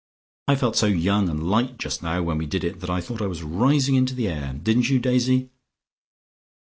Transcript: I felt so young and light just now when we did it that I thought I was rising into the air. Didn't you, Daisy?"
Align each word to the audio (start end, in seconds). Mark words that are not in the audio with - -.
I 0.47 0.55
felt 0.55 0.75
so 0.77 0.87
young 0.87 1.29
and 1.29 1.47
light 1.47 1.77
just 1.77 2.01
now 2.01 2.23
when 2.23 2.39
we 2.39 2.47
did 2.47 2.63
it 2.63 2.79
that 2.79 2.89
I 2.89 3.01
thought 3.01 3.21
I 3.21 3.27
was 3.27 3.43
rising 3.43 3.93
into 3.93 4.15
the 4.15 4.29
air. 4.29 4.51
Didn't 4.53 4.89
you, 4.89 4.97
Daisy?" 4.97 5.51